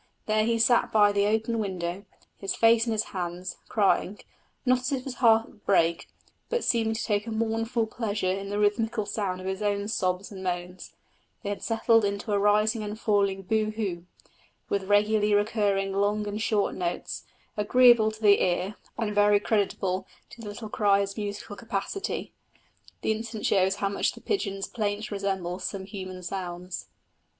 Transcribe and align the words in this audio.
There 0.25 0.45
he 0.45 0.57
sat 0.57 0.91
by 0.91 1.11
the 1.11 1.27
open 1.27 1.59
window, 1.59 2.05
his 2.35 2.55
face 2.55 2.87
in 2.87 2.91
his 2.91 3.03
hands, 3.13 3.57
crying, 3.69 4.17
not 4.65 4.79
as 4.79 4.91
if 4.91 5.03
his 5.03 5.13
heart 5.21 5.45
would 5.47 5.63
break, 5.67 6.07
but 6.49 6.63
seeming 6.63 6.95
to 6.95 7.03
take 7.03 7.27
a 7.27 7.31
mournful 7.31 7.85
pleasure 7.85 8.25
in 8.31 8.49
the 8.49 8.57
rhythmical 8.57 9.05
sound 9.05 9.41
of 9.41 9.45
his 9.45 9.61
own 9.61 9.87
sobs 9.87 10.31
and 10.31 10.43
moans; 10.43 10.95
they 11.43 11.49
had 11.49 11.61
settled 11.61 12.03
into 12.03 12.31
a 12.31 12.39
rising 12.39 12.81
and 12.81 12.99
falling 12.99 13.43
boo 13.43 13.69
hoo, 13.69 14.07
with 14.69 14.85
regularly 14.85 15.35
recurring 15.35 15.93
long 15.93 16.25
and 16.25 16.41
short 16.41 16.73
notes, 16.73 17.23
agreeable 17.55 18.09
to 18.09 18.23
the 18.23 18.41
ear, 18.43 18.77
and 18.97 19.13
very 19.13 19.39
creditable 19.39 20.07
to 20.31 20.41
the 20.41 20.47
little 20.47 20.67
crier's 20.69 21.15
musical 21.15 21.55
capacity. 21.55 22.33
The 23.01 23.11
incident 23.11 23.45
shows 23.45 23.75
how 23.75 23.89
much 23.89 24.13
the 24.13 24.21
pigeon's 24.21 24.65
plaint 24.65 25.11
resembles 25.11 25.63
some 25.63 25.85
human 25.85 26.23
sounds. 26.23 26.87